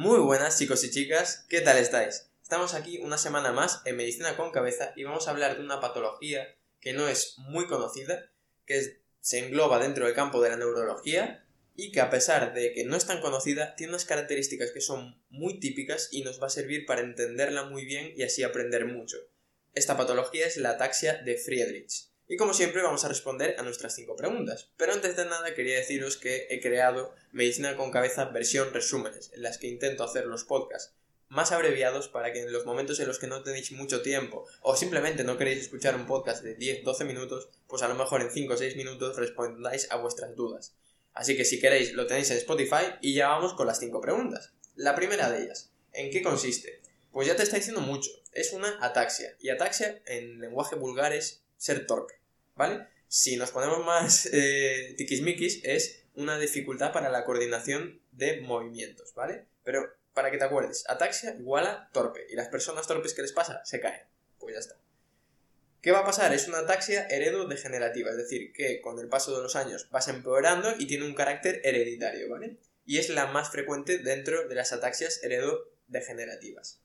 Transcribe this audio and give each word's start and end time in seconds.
Muy 0.00 0.18
buenas 0.18 0.58
chicos 0.58 0.82
y 0.82 0.90
chicas, 0.90 1.44
¿qué 1.50 1.60
tal 1.60 1.76
estáis? 1.76 2.30
Estamos 2.42 2.72
aquí 2.72 3.00
una 3.00 3.18
semana 3.18 3.52
más 3.52 3.82
en 3.84 3.98
Medicina 3.98 4.34
con 4.34 4.50
Cabeza 4.50 4.94
y 4.96 5.04
vamos 5.04 5.28
a 5.28 5.30
hablar 5.30 5.58
de 5.58 5.62
una 5.62 5.78
patología 5.78 6.56
que 6.80 6.94
no 6.94 7.06
es 7.06 7.34
muy 7.36 7.66
conocida, 7.66 8.32
que 8.64 9.02
se 9.20 9.38
engloba 9.40 9.78
dentro 9.78 10.06
del 10.06 10.14
campo 10.14 10.40
de 10.40 10.48
la 10.48 10.56
neurología 10.56 11.44
y 11.76 11.92
que 11.92 12.00
a 12.00 12.08
pesar 12.08 12.54
de 12.54 12.72
que 12.72 12.84
no 12.84 12.96
es 12.96 13.04
tan 13.04 13.20
conocida, 13.20 13.76
tiene 13.76 13.92
unas 13.92 14.06
características 14.06 14.70
que 14.70 14.80
son 14.80 15.22
muy 15.28 15.60
típicas 15.60 16.08
y 16.10 16.22
nos 16.22 16.42
va 16.42 16.46
a 16.46 16.48
servir 16.48 16.86
para 16.86 17.02
entenderla 17.02 17.64
muy 17.64 17.84
bien 17.84 18.14
y 18.16 18.22
así 18.22 18.42
aprender 18.42 18.86
mucho. 18.86 19.18
Esta 19.74 19.98
patología 19.98 20.46
es 20.46 20.56
la 20.56 20.70
ataxia 20.70 21.20
de 21.22 21.36
Friedrich. 21.36 22.09
Y 22.30 22.36
como 22.36 22.54
siempre 22.54 22.80
vamos 22.80 23.04
a 23.04 23.08
responder 23.08 23.56
a 23.58 23.64
nuestras 23.64 23.92
cinco 23.92 24.14
preguntas. 24.14 24.70
Pero 24.76 24.92
antes 24.92 25.16
de 25.16 25.24
nada 25.24 25.52
quería 25.52 25.78
deciros 25.78 26.16
que 26.16 26.46
he 26.48 26.60
creado 26.60 27.12
Medicina 27.32 27.76
con 27.76 27.90
Cabeza 27.90 28.26
versión 28.26 28.72
resúmenes, 28.72 29.32
en 29.34 29.42
las 29.42 29.58
que 29.58 29.66
intento 29.66 30.04
hacer 30.04 30.26
los 30.26 30.44
podcasts 30.44 30.94
más 31.28 31.50
abreviados 31.50 32.06
para 32.06 32.32
que 32.32 32.42
en 32.42 32.52
los 32.52 32.64
momentos 32.64 33.00
en 33.00 33.08
los 33.08 33.18
que 33.18 33.26
no 33.26 33.42
tenéis 33.42 33.72
mucho 33.72 34.02
tiempo 34.02 34.46
o 34.62 34.76
simplemente 34.76 35.24
no 35.24 35.36
queréis 35.36 35.58
escuchar 35.58 35.96
un 35.96 36.06
podcast 36.06 36.44
de 36.44 36.56
10-12 36.56 37.04
minutos, 37.04 37.48
pues 37.66 37.82
a 37.82 37.88
lo 37.88 37.96
mejor 37.96 38.20
en 38.20 38.30
5 38.30 38.54
o 38.54 38.56
6 38.56 38.76
minutos 38.76 39.16
respondáis 39.16 39.90
a 39.90 39.96
vuestras 39.96 40.36
dudas. 40.36 40.76
Así 41.12 41.36
que 41.36 41.44
si 41.44 41.58
queréis 41.58 41.94
lo 41.94 42.06
tenéis 42.06 42.30
en 42.30 42.36
Spotify 42.36 42.94
y 43.00 43.12
ya 43.12 43.26
vamos 43.26 43.54
con 43.54 43.66
las 43.66 43.80
cinco 43.80 44.00
preguntas. 44.00 44.52
La 44.76 44.94
primera 44.94 45.28
de 45.28 45.42
ellas, 45.42 45.72
¿en 45.92 46.12
qué 46.12 46.22
consiste? 46.22 46.80
Pues 47.10 47.26
ya 47.26 47.34
te 47.34 47.42
está 47.42 47.56
diciendo 47.56 47.80
mucho, 47.80 48.12
es 48.30 48.52
una 48.52 48.78
ataxia 48.80 49.36
y 49.40 49.48
ataxia 49.48 50.00
en 50.06 50.38
lenguaje 50.38 50.76
vulgar 50.76 51.12
es 51.12 51.42
ser 51.56 51.88
torpe. 51.88 52.19
¿Vale? 52.60 52.86
Si 53.08 53.38
nos 53.38 53.52
ponemos 53.52 53.84
más 53.86 54.26
eh, 54.32 54.94
tiquismiquis, 54.98 55.62
es 55.64 56.02
una 56.14 56.38
dificultad 56.38 56.92
para 56.92 57.08
la 57.08 57.24
coordinación 57.24 58.02
de 58.12 58.42
movimientos, 58.42 59.14
¿vale? 59.14 59.46
Pero 59.64 59.88
para 60.12 60.30
que 60.30 60.36
te 60.36 60.44
acuerdes, 60.44 60.84
ataxia 60.86 61.34
igual 61.36 61.66
a 61.66 61.88
torpe, 61.90 62.26
y 62.28 62.36
las 62.36 62.48
personas 62.48 62.86
torpes 62.86 63.14
que 63.14 63.22
les 63.22 63.32
pasa 63.32 63.62
se 63.64 63.80
caen. 63.80 64.02
Pues 64.38 64.54
ya 64.54 64.60
está. 64.60 64.76
¿Qué 65.80 65.90
va 65.90 66.00
a 66.00 66.04
pasar? 66.04 66.34
Es 66.34 66.48
una 66.48 66.58
ataxia 66.58 67.06
heredo-degenerativa, 67.06 68.10
es 68.10 68.18
decir, 68.18 68.52
que 68.52 68.82
con 68.82 68.98
el 68.98 69.08
paso 69.08 69.34
de 69.34 69.42
los 69.42 69.56
años 69.56 69.88
vas 69.90 70.08
empeorando 70.08 70.74
y 70.78 70.86
tiene 70.86 71.06
un 71.06 71.14
carácter 71.14 71.62
hereditario, 71.64 72.28
¿vale? 72.28 72.58
Y 72.84 72.98
es 72.98 73.08
la 73.08 73.26
más 73.28 73.50
frecuente 73.50 73.96
dentro 73.96 74.46
de 74.46 74.54
las 74.54 74.74
ataxias 74.74 75.22
heredo-degenerativas. 75.22 76.82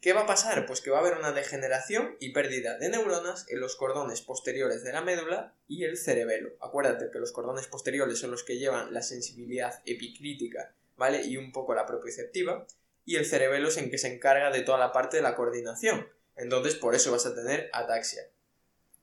¿Qué 0.00 0.12
va 0.12 0.22
a 0.22 0.26
pasar? 0.26 0.66
Pues 0.66 0.80
que 0.80 0.90
va 0.90 0.98
a 0.98 1.00
haber 1.00 1.18
una 1.18 1.32
degeneración 1.32 2.16
y 2.20 2.32
pérdida 2.32 2.78
de 2.78 2.88
neuronas 2.90 3.46
en 3.48 3.60
los 3.60 3.76
cordones 3.76 4.20
posteriores 4.20 4.84
de 4.84 4.92
la 4.92 5.00
médula 5.00 5.54
y 5.66 5.84
el 5.84 5.96
cerebelo. 5.96 6.50
Acuérdate 6.60 7.10
que 7.10 7.18
los 7.18 7.32
cordones 7.32 7.66
posteriores 7.66 8.18
son 8.18 8.30
los 8.30 8.44
que 8.44 8.58
llevan 8.58 8.92
la 8.92 9.02
sensibilidad 9.02 9.82
epicrítica, 9.84 10.74
¿vale? 10.96 11.24
Y 11.24 11.36
un 11.36 11.50
poco 11.50 11.74
la 11.74 11.86
propioceptiva. 11.86 12.66
Y 13.04 13.16
el 13.16 13.24
cerebelo 13.24 13.68
es 13.68 13.76
en 13.78 13.90
que 13.90 13.98
se 13.98 14.12
encarga 14.12 14.50
de 14.50 14.62
toda 14.62 14.78
la 14.78 14.92
parte 14.92 15.16
de 15.16 15.22
la 15.22 15.34
coordinación. 15.34 16.08
Entonces, 16.36 16.74
por 16.74 16.94
eso 16.94 17.10
vas 17.10 17.26
a 17.26 17.34
tener 17.34 17.70
ataxia. 17.72 18.22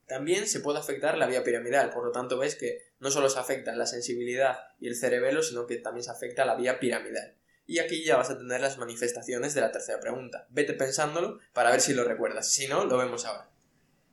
También 0.05 0.47
se 0.47 0.59
puede 0.59 0.79
afectar 0.79 1.17
la 1.17 1.27
vía 1.27 1.43
piramidal, 1.43 1.89
por 1.89 2.05
lo 2.05 2.11
tanto 2.11 2.37
ves 2.37 2.55
que 2.55 2.85
no 2.99 3.09
solo 3.09 3.29
se 3.29 3.39
afecta 3.39 3.75
la 3.75 3.87
sensibilidad 3.87 4.59
y 4.79 4.87
el 4.87 4.95
cerebelo, 4.95 5.41
sino 5.41 5.65
que 5.65 5.77
también 5.77 6.03
se 6.03 6.11
afecta 6.11 6.45
la 6.45 6.55
vía 6.55 6.79
piramidal. 6.79 7.35
Y 7.65 7.79
aquí 7.79 8.03
ya 8.03 8.17
vas 8.17 8.29
a 8.29 8.37
tener 8.37 8.59
las 8.59 8.77
manifestaciones 8.77 9.53
de 9.53 9.61
la 9.61 9.71
tercera 9.71 9.99
pregunta. 9.99 10.47
Vete 10.49 10.73
pensándolo 10.73 11.39
para 11.53 11.71
ver 11.71 11.81
si 11.81 11.93
lo 11.93 12.03
recuerdas. 12.03 12.51
Si 12.51 12.67
no, 12.67 12.85
lo 12.85 12.97
vemos 12.97 13.25
ahora. 13.25 13.49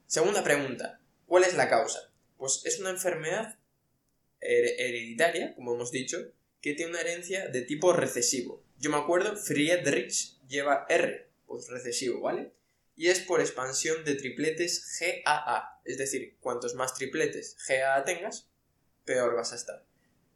Segunda 0.06 0.44
pregunta. 0.44 1.00
¿Cuál 1.26 1.44
es 1.44 1.54
la 1.54 1.68
causa? 1.68 2.12
Pues 2.36 2.62
es 2.64 2.78
una 2.78 2.90
enfermedad 2.90 3.58
hereditaria, 4.40 5.54
como 5.54 5.74
hemos 5.74 5.90
dicho, 5.90 6.18
que 6.60 6.74
tiene 6.74 6.92
una 6.92 7.00
herencia 7.00 7.48
de 7.48 7.62
tipo 7.62 7.92
recesivo. 7.92 8.64
Yo 8.78 8.90
me 8.90 8.96
acuerdo, 8.96 9.36
Friedrich 9.36 10.38
lleva 10.46 10.86
R, 10.88 11.30
pues 11.46 11.68
recesivo, 11.68 12.20
¿vale? 12.20 12.52
Y 12.96 13.08
es 13.08 13.20
por 13.20 13.40
expansión 13.40 14.04
de 14.04 14.14
tripletes 14.14 14.98
GAA. 14.98 15.80
Es 15.84 15.98
decir, 15.98 16.36
cuantos 16.40 16.74
más 16.74 16.94
tripletes 16.94 17.56
GAA 17.66 18.04
tengas, 18.04 18.48
peor 19.04 19.34
vas 19.34 19.52
a 19.52 19.56
estar 19.56 19.89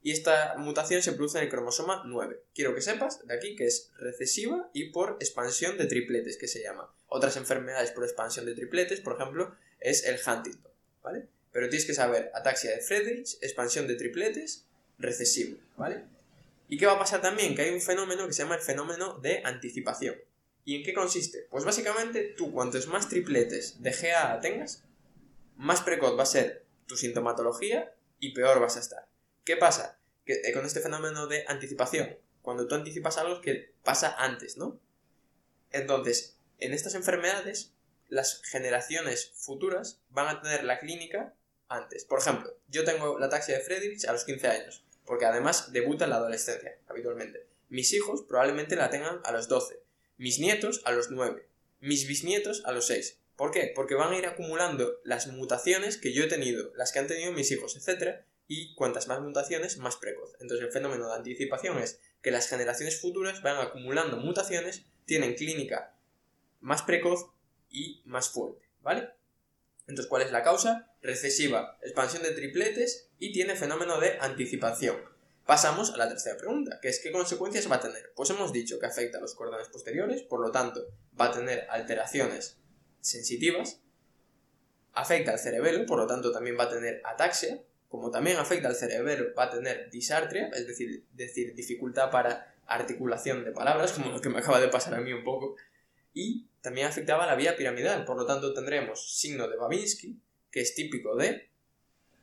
y 0.04 0.12
esta 0.12 0.54
mutación 0.58 1.02
se 1.02 1.12
produce 1.12 1.38
en 1.38 1.44
el 1.44 1.50
cromosoma 1.50 2.02
9. 2.04 2.42
Quiero 2.54 2.74
que 2.74 2.82
sepas 2.82 3.26
de 3.26 3.34
aquí 3.34 3.56
que 3.56 3.64
es 3.64 3.90
recesiva 3.96 4.68
y 4.74 4.90
por 4.90 5.16
expansión 5.18 5.78
de 5.78 5.86
tripletes, 5.86 6.36
que 6.36 6.46
se 6.46 6.62
llama. 6.62 6.94
Otras 7.08 7.38
enfermedades 7.38 7.90
por 7.90 8.04
expansión 8.04 8.44
de 8.44 8.54
tripletes, 8.54 9.00
por 9.00 9.14
ejemplo, 9.14 9.56
es 9.80 10.04
el 10.04 10.20
Huntington, 10.20 10.70
¿vale? 11.02 11.26
Pero 11.52 11.70
tienes 11.70 11.86
que 11.86 11.94
saber 11.94 12.30
ataxia 12.34 12.72
de 12.72 12.82
Friedrich, 12.82 13.38
expansión 13.40 13.86
de 13.86 13.94
tripletes, 13.94 14.66
recesivo, 14.98 15.56
¿vale? 15.78 16.04
¿Y 16.68 16.76
qué 16.76 16.84
va 16.84 16.92
a 16.92 16.98
pasar 16.98 17.22
también? 17.22 17.54
Que 17.54 17.62
hay 17.62 17.70
un 17.70 17.80
fenómeno 17.80 18.26
que 18.26 18.34
se 18.34 18.42
llama 18.42 18.56
el 18.56 18.60
fenómeno 18.60 19.18
de 19.20 19.40
anticipación. 19.42 20.16
¿Y 20.66 20.76
en 20.76 20.82
qué 20.82 20.92
consiste? 20.92 21.46
Pues 21.48 21.64
básicamente 21.64 22.34
tú 22.36 22.52
cuantos 22.52 22.88
más 22.88 23.08
tripletes 23.08 23.82
de 23.82 23.90
GA 23.90 24.38
tengas, 24.42 24.82
más 25.56 25.80
precoz 25.80 26.18
va 26.18 26.24
a 26.24 26.26
ser 26.26 26.66
tu 26.86 26.94
sintomatología 26.94 27.94
y 28.20 28.34
peor 28.34 28.60
vas 28.60 28.76
a 28.76 28.80
estar. 28.80 29.13
¿Qué 29.44 29.58
pasa? 29.58 29.98
Que, 30.24 30.40
eh, 30.44 30.52
con 30.52 30.64
este 30.64 30.80
fenómeno 30.80 31.26
de 31.26 31.44
anticipación, 31.48 32.18
cuando 32.40 32.66
tú 32.66 32.74
anticipas 32.74 33.18
algo 33.18 33.42
que 33.42 33.74
pasa 33.84 34.14
antes, 34.18 34.56
¿no? 34.56 34.80
Entonces, 35.70 36.38
en 36.58 36.72
estas 36.72 36.94
enfermedades, 36.94 37.74
las 38.08 38.42
generaciones 38.42 39.32
futuras 39.34 40.00
van 40.08 40.28
a 40.28 40.40
tener 40.40 40.64
la 40.64 40.78
clínica 40.78 41.34
antes. 41.68 42.04
Por 42.06 42.20
ejemplo, 42.20 42.56
yo 42.68 42.84
tengo 42.84 43.18
la 43.18 43.26
ataxia 43.26 43.58
de 43.58 43.64
Friedrich 43.64 44.06
a 44.06 44.12
los 44.12 44.24
15 44.24 44.48
años, 44.48 44.84
porque 45.04 45.26
además 45.26 45.72
debuta 45.72 46.04
en 46.04 46.10
la 46.10 46.16
adolescencia, 46.16 46.78
habitualmente. 46.88 47.46
Mis 47.68 47.92
hijos 47.92 48.22
probablemente 48.22 48.76
la 48.76 48.88
tengan 48.88 49.20
a 49.24 49.32
los 49.32 49.48
12, 49.48 49.82
mis 50.16 50.38
nietos 50.38 50.80
a 50.84 50.92
los 50.92 51.10
9, 51.10 51.46
mis 51.80 52.06
bisnietos 52.06 52.62
a 52.64 52.72
los 52.72 52.86
6. 52.86 53.18
¿Por 53.36 53.50
qué? 53.50 53.72
Porque 53.74 53.94
van 53.94 54.12
a 54.12 54.16
ir 54.16 54.26
acumulando 54.26 55.00
las 55.02 55.26
mutaciones 55.26 55.98
que 55.98 56.14
yo 56.14 56.24
he 56.24 56.28
tenido, 56.28 56.72
las 56.76 56.92
que 56.92 57.00
han 57.00 57.08
tenido 57.08 57.32
mis 57.32 57.50
hijos, 57.50 57.76
etc 57.76 58.24
y 58.46 58.74
cuantas 58.74 59.08
más 59.08 59.20
mutaciones, 59.20 59.78
más 59.78 59.96
precoz. 59.96 60.32
Entonces 60.40 60.66
el 60.66 60.72
fenómeno 60.72 61.08
de 61.08 61.14
anticipación 61.14 61.78
es 61.78 62.00
que 62.22 62.30
las 62.30 62.48
generaciones 62.48 63.00
futuras 63.00 63.42
van 63.42 63.58
acumulando 63.58 64.16
mutaciones, 64.16 64.84
tienen 65.06 65.34
clínica 65.34 65.94
más 66.60 66.82
precoz 66.82 67.26
y 67.68 68.02
más 68.06 68.30
fuerte, 68.30 68.66
¿vale? 68.80 69.10
Entonces, 69.86 70.08
¿cuál 70.08 70.22
es 70.22 70.32
la 70.32 70.42
causa? 70.42 70.94
Recesiva, 71.02 71.78
expansión 71.82 72.22
de 72.22 72.30
tripletes 72.30 73.10
y 73.18 73.32
tiene 73.32 73.54
fenómeno 73.54 74.00
de 74.00 74.18
anticipación. 74.18 74.96
Pasamos 75.44 75.92
a 75.92 75.98
la 75.98 76.08
tercera 76.08 76.38
pregunta, 76.38 76.78
que 76.80 76.88
es 76.88 77.00
¿qué 77.00 77.12
consecuencias 77.12 77.70
va 77.70 77.76
a 77.76 77.80
tener? 77.80 78.12
Pues 78.16 78.30
hemos 78.30 78.50
dicho 78.50 78.78
que 78.78 78.86
afecta 78.86 79.18
a 79.18 79.20
los 79.20 79.34
cordones 79.34 79.68
posteriores, 79.68 80.22
por 80.22 80.40
lo 80.40 80.50
tanto, 80.50 80.86
va 81.20 81.26
a 81.26 81.32
tener 81.32 81.66
alteraciones 81.68 82.56
sensitivas, 83.00 83.82
afecta 84.94 85.32
al 85.32 85.38
cerebelo, 85.38 85.84
por 85.84 85.98
lo 85.98 86.06
tanto, 86.06 86.32
también 86.32 86.56
va 86.58 86.64
a 86.64 86.70
tener 86.70 87.02
ataxia, 87.04 87.62
como 87.88 88.10
también 88.10 88.36
afecta 88.38 88.68
al 88.68 88.74
cerebro, 88.74 89.32
va 89.38 89.44
a 89.44 89.50
tener 89.50 89.90
disartria, 89.90 90.48
es 90.48 90.66
decir, 90.66 91.04
decir, 91.12 91.54
dificultad 91.54 92.10
para 92.10 92.54
articulación 92.66 93.44
de 93.44 93.52
palabras, 93.52 93.92
como 93.92 94.10
lo 94.10 94.20
que 94.20 94.28
me 94.28 94.38
acaba 94.38 94.60
de 94.60 94.68
pasar 94.68 94.94
a 94.94 95.00
mí 95.00 95.12
un 95.12 95.24
poco, 95.24 95.56
y 96.12 96.46
también 96.60 96.86
afectaba 96.86 97.26
la 97.26 97.34
vía 97.34 97.56
piramidal, 97.56 98.04
por 98.04 98.16
lo 98.16 98.26
tanto 98.26 98.54
tendremos 98.54 99.18
signo 99.18 99.48
de 99.48 99.56
Babinski, 99.56 100.18
que 100.50 100.60
es 100.60 100.74
típico 100.74 101.16
de, 101.16 101.50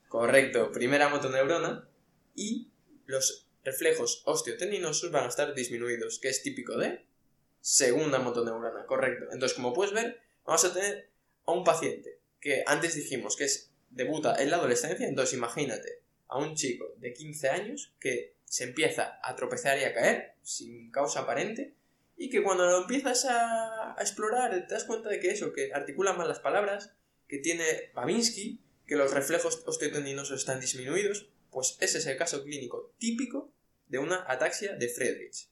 correcto, 0.08 0.72
primera 0.72 1.10
motoneurona, 1.10 1.88
y 2.36 2.70
los 3.06 3.48
reflejos 3.64 4.24
osteoteninosos 4.26 5.12
van 5.12 5.26
a 5.26 5.30
estar 5.30 5.54
disminuidos, 5.54 6.20
que 6.20 6.30
es 6.30 6.42
típico 6.42 6.78
de 6.78 7.06
segunda 7.60 8.20
motoneurona, 8.20 8.86
correcto. 8.86 9.26
Entonces, 9.32 9.56
como 9.56 9.74
puedes 9.74 9.94
ver, 9.94 10.22
vamos 10.46 10.66
a 10.66 10.74
tener 10.74 11.10
a 11.46 11.52
un 11.52 11.64
paciente 11.64 12.20
que 12.40 12.64
antes 12.66 12.96
dijimos 12.96 13.36
que 13.36 13.46
es 13.46 13.71
debuta 13.92 14.42
en 14.42 14.50
la 14.50 14.58
adolescencia, 14.58 15.08
entonces 15.08 15.38
imagínate 15.38 16.02
a 16.28 16.38
un 16.38 16.56
chico 16.56 16.94
de 16.98 17.14
15 17.14 17.50
años 17.50 17.94
que 18.00 18.36
se 18.46 18.64
empieza 18.64 19.20
a 19.24 19.36
tropezar 19.36 19.78
y 19.80 19.84
a 19.84 19.94
caer 19.94 20.36
sin 20.42 20.92
causa 20.92 21.22
aparente 21.22 21.76
y 22.18 22.30
que 22.30 22.44
cuando 22.44 22.66
lo 22.66 22.82
empiezas 22.82 23.26
a, 23.26 23.96
explorar 24.00 24.52
te 24.68 24.74
das 24.74 24.86
cuenta 24.86 25.10
de 25.10 25.20
que 25.20 25.32
eso, 25.32 25.54
que 25.54 25.74
articula 25.74 26.14
mal 26.14 26.28
las 26.28 26.40
palabras, 26.40 26.94
que 27.28 27.40
tiene 27.40 27.92
Babinski, 27.94 28.62
que 28.86 28.96
los 28.96 29.14
reflejos 29.14 29.64
osteotendinosos 29.66 30.40
están 30.40 30.60
disminuidos, 30.60 31.30
pues 31.50 31.78
ese 31.80 31.98
es 31.98 32.06
el 32.06 32.18
caso 32.18 32.44
clínico 32.44 32.94
típico 32.98 33.52
de 33.88 34.00
una 34.00 34.24
ataxia 34.28 34.76
de 34.76 34.88
Friedrich. 34.88 35.50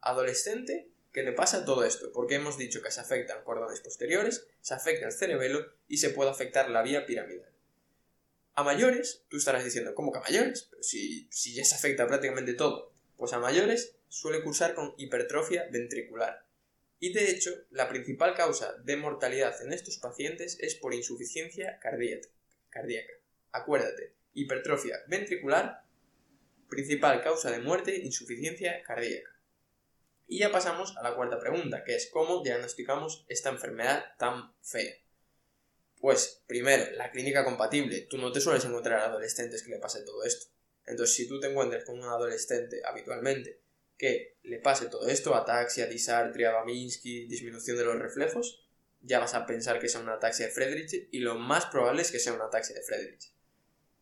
Adolescente 0.00 0.88
que 1.12 1.22
le 1.22 1.32
pasa 1.32 1.64
todo 1.64 1.84
esto, 1.84 2.10
porque 2.12 2.36
hemos 2.36 2.56
dicho 2.56 2.82
que 2.82 2.90
se 2.90 3.00
afectan 3.00 3.44
cordones 3.44 3.80
posteriores, 3.80 4.46
se 4.60 4.74
afecta 4.74 5.06
el 5.06 5.12
cerebelo 5.12 5.66
y 5.86 5.98
se 5.98 6.10
puede 6.10 6.30
afectar 6.30 6.70
la 6.70 6.82
vía 6.82 7.04
piramidal. 7.04 7.52
A 8.54 8.62
mayores, 8.62 9.24
tú 9.28 9.38
estarás 9.38 9.64
diciendo, 9.64 9.94
¿cómo 9.94 10.12
que 10.12 10.18
a 10.18 10.22
mayores? 10.22 10.70
Si, 10.80 11.26
si 11.30 11.54
ya 11.54 11.64
se 11.64 11.74
afecta 11.74 12.06
prácticamente 12.06 12.54
todo. 12.54 12.92
Pues 13.16 13.32
a 13.32 13.38
mayores 13.38 13.96
suele 14.08 14.42
cursar 14.42 14.74
con 14.74 14.94
hipertrofia 14.98 15.68
ventricular. 15.70 16.44
Y 16.98 17.12
de 17.12 17.30
hecho, 17.30 17.50
la 17.70 17.88
principal 17.88 18.34
causa 18.34 18.74
de 18.84 18.96
mortalidad 18.96 19.60
en 19.62 19.72
estos 19.72 19.98
pacientes 19.98 20.58
es 20.60 20.74
por 20.74 20.94
insuficiencia 20.94 21.80
cardíaca. 21.80 22.28
Acuérdate, 23.50 24.14
hipertrofia 24.34 24.98
ventricular, 25.08 25.82
principal 26.68 27.20
causa 27.22 27.50
de 27.50 27.58
muerte, 27.58 27.96
insuficiencia 27.96 28.82
cardíaca. 28.82 29.30
Y 30.28 30.38
ya 30.38 30.52
pasamos 30.52 30.96
a 30.96 31.02
la 31.02 31.14
cuarta 31.16 31.38
pregunta, 31.40 31.84
que 31.84 31.96
es 31.96 32.08
¿cómo 32.10 32.42
diagnosticamos 32.42 33.24
esta 33.28 33.50
enfermedad 33.50 34.04
tan 34.18 34.54
fea? 34.62 34.94
Pues, 36.02 36.42
primero, 36.48 36.84
la 36.96 37.12
clínica 37.12 37.44
compatible. 37.44 38.08
Tú 38.10 38.18
no 38.18 38.32
te 38.32 38.40
sueles 38.40 38.64
encontrar 38.64 38.98
adolescentes 38.98 39.62
que 39.62 39.70
le 39.70 39.78
pase 39.78 40.02
todo 40.02 40.24
esto. 40.24 40.46
Entonces, 40.84 41.14
si 41.14 41.28
tú 41.28 41.38
te 41.38 41.46
encuentras 41.46 41.84
con 41.84 41.96
un 41.96 42.06
adolescente 42.06 42.82
habitualmente 42.84 43.60
que 43.96 44.36
le 44.42 44.58
pase 44.58 44.86
todo 44.86 45.06
esto, 45.06 45.32
ataxia, 45.36 45.86
disartria, 45.86 46.50
Baminsky, 46.50 47.26
disminución 47.26 47.76
de 47.76 47.84
los 47.84 48.00
reflejos, 48.00 48.66
ya 49.00 49.20
vas 49.20 49.34
a 49.34 49.46
pensar 49.46 49.78
que 49.78 49.88
sea 49.88 50.00
una 50.00 50.14
ataxia 50.14 50.46
de 50.46 50.52
Friedrich 50.52 51.08
y 51.12 51.20
lo 51.20 51.36
más 51.36 51.66
probable 51.66 52.02
es 52.02 52.10
que 52.10 52.18
sea 52.18 52.32
una 52.32 52.46
ataxia 52.46 52.74
de 52.74 52.82
Friedrich. 52.82 53.32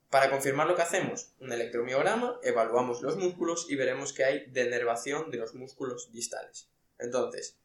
Para 0.08 0.30
confirmar 0.30 0.68
lo 0.68 0.76
que 0.76 0.82
hacemos, 0.82 1.34
un 1.38 1.52
electromiograma, 1.52 2.40
evaluamos 2.42 3.02
los 3.02 3.18
músculos 3.18 3.66
y 3.68 3.76
veremos 3.76 4.14
que 4.14 4.24
hay 4.24 4.46
denervación 4.46 5.30
de 5.30 5.36
los 5.36 5.54
músculos 5.54 6.10
distales. 6.12 6.70
Entonces, 6.98 7.58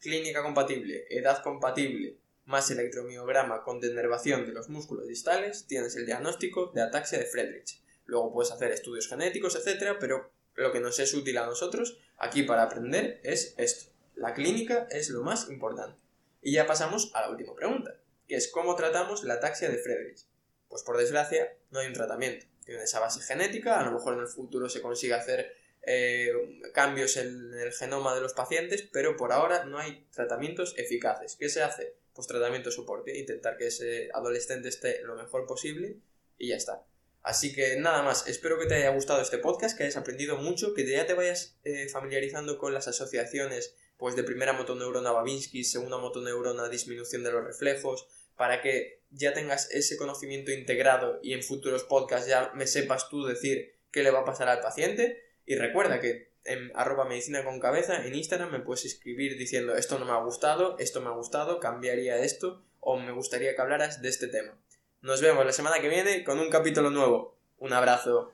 clínica 0.00 0.42
compatible, 0.42 1.06
edad 1.10 1.44
compatible, 1.44 2.18
más 2.48 2.70
electromiograma 2.70 3.62
con 3.62 3.78
denervación 3.78 4.46
de 4.46 4.52
los 4.52 4.70
músculos 4.70 5.06
distales, 5.06 5.66
tienes 5.66 5.94
el 5.96 6.06
diagnóstico 6.06 6.72
de 6.74 6.80
ataxia 6.80 7.18
de 7.18 7.26
Friedrich. 7.26 7.82
Luego 8.06 8.32
puedes 8.32 8.50
hacer 8.50 8.72
estudios 8.72 9.06
genéticos, 9.06 9.54
etc., 9.54 9.98
pero 10.00 10.32
lo 10.54 10.72
que 10.72 10.80
nos 10.80 10.98
es 10.98 11.12
útil 11.12 11.36
a 11.36 11.44
nosotros 11.44 11.98
aquí 12.16 12.44
para 12.44 12.62
aprender 12.62 13.20
es 13.22 13.54
esto. 13.58 13.92
La 14.14 14.32
clínica 14.32 14.88
es 14.90 15.10
lo 15.10 15.22
más 15.22 15.50
importante. 15.50 16.00
Y 16.40 16.52
ya 16.52 16.66
pasamos 16.66 17.10
a 17.14 17.20
la 17.20 17.30
última 17.30 17.54
pregunta, 17.54 17.94
que 18.26 18.36
es 18.36 18.50
cómo 18.50 18.74
tratamos 18.76 19.24
la 19.24 19.34
ataxia 19.34 19.68
de 19.68 19.76
Friedrich. 19.76 20.24
Pues 20.68 20.82
por 20.82 20.96
desgracia 20.96 21.54
no 21.70 21.80
hay 21.80 21.88
un 21.88 21.92
tratamiento. 21.92 22.46
Tiene 22.64 22.82
esa 22.82 22.98
base 22.98 23.20
genética, 23.20 23.78
a 23.78 23.84
lo 23.84 23.92
mejor 23.92 24.14
en 24.14 24.20
el 24.20 24.26
futuro 24.26 24.70
se 24.70 24.80
consigue 24.80 25.12
hacer 25.12 25.54
eh, 25.82 26.32
cambios 26.72 27.18
en 27.18 27.52
el 27.52 27.72
genoma 27.74 28.14
de 28.14 28.22
los 28.22 28.32
pacientes, 28.32 28.88
pero 28.90 29.18
por 29.18 29.32
ahora 29.32 29.66
no 29.66 29.78
hay 29.78 30.06
tratamientos 30.14 30.74
eficaces. 30.78 31.36
¿Qué 31.36 31.50
se 31.50 31.62
hace? 31.62 31.97
Pues 32.18 32.26
tratamiento 32.26 32.72
soporte, 32.72 33.16
intentar 33.16 33.56
que 33.56 33.68
ese 33.68 34.08
adolescente 34.12 34.68
esté 34.68 35.02
lo 35.04 35.14
mejor 35.14 35.46
posible 35.46 36.00
y 36.36 36.48
ya 36.48 36.56
está. 36.56 36.84
Así 37.22 37.54
que 37.54 37.76
nada 37.76 38.02
más, 38.02 38.26
espero 38.26 38.58
que 38.58 38.66
te 38.66 38.74
haya 38.74 38.90
gustado 38.90 39.22
este 39.22 39.38
podcast, 39.38 39.78
que 39.78 39.84
hayas 39.84 39.98
aprendido 39.98 40.36
mucho, 40.36 40.74
que 40.74 40.84
ya 40.84 41.06
te 41.06 41.14
vayas 41.14 41.60
eh, 41.62 41.88
familiarizando 41.88 42.58
con 42.58 42.74
las 42.74 42.88
asociaciones 42.88 43.76
pues 43.96 44.16
de 44.16 44.24
primera 44.24 44.52
motoneurona 44.52 45.12
Babinski, 45.12 45.62
segunda 45.62 45.98
motoneurona 45.98 46.68
disminución 46.68 47.22
de 47.22 47.30
los 47.30 47.44
reflejos, 47.44 48.08
para 48.34 48.62
que 48.62 49.04
ya 49.10 49.32
tengas 49.32 49.70
ese 49.70 49.96
conocimiento 49.96 50.50
integrado 50.50 51.20
y 51.22 51.34
en 51.34 51.44
futuros 51.44 51.84
podcasts 51.84 52.26
ya 52.26 52.50
me 52.52 52.66
sepas 52.66 53.08
tú 53.10 53.26
decir 53.26 53.76
qué 53.92 54.02
le 54.02 54.10
va 54.10 54.22
a 54.22 54.24
pasar 54.24 54.48
al 54.48 54.58
paciente. 54.58 55.22
Y 55.46 55.54
recuerda 55.54 56.00
que 56.00 56.27
en 56.48 56.72
arroba 56.74 57.04
medicina 57.04 57.44
con 57.44 57.60
cabeza 57.60 58.04
en 58.04 58.14
Instagram 58.14 58.50
me 58.50 58.60
puedes 58.60 58.84
escribir 58.84 59.38
diciendo 59.38 59.74
esto 59.76 59.98
no 59.98 60.04
me 60.04 60.12
ha 60.12 60.22
gustado, 60.22 60.76
esto 60.78 61.00
me 61.00 61.08
ha 61.08 61.12
gustado, 61.12 61.60
cambiaría 61.60 62.18
esto 62.18 62.64
o 62.80 62.98
me 62.98 63.12
gustaría 63.12 63.54
que 63.54 63.60
hablaras 63.60 64.02
de 64.02 64.08
este 64.08 64.28
tema. 64.28 64.58
Nos 65.00 65.20
vemos 65.20 65.46
la 65.46 65.52
semana 65.52 65.80
que 65.80 65.88
viene 65.88 66.24
con 66.24 66.40
un 66.40 66.50
capítulo 66.50 66.90
nuevo. 66.90 67.38
Un 67.58 67.72
abrazo. 67.72 68.32